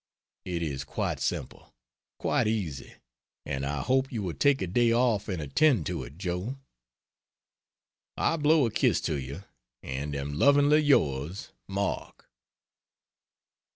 It 0.45 0.63
is 0.63 0.83
quite 0.83 1.19
simple, 1.19 1.75
quite 2.17 2.47
easy, 2.47 2.95
and 3.45 3.63
I 3.63 3.81
hope 3.83 4.11
you 4.11 4.23
will 4.23 4.33
take 4.33 4.59
a 4.59 4.65
day 4.65 4.91
off 4.91 5.29
and 5.29 5.39
attend 5.39 5.85
to 5.85 6.01
it, 6.03 6.17
Joe. 6.17 6.57
I 8.17 8.37
blow 8.37 8.65
a 8.65 8.71
kiss 8.71 8.99
to 9.01 9.19
you, 9.19 9.43
and 9.83 10.15
am 10.15 10.39
Lovingly 10.39 10.81
Yours, 10.81 11.49
MARK. 11.67 12.27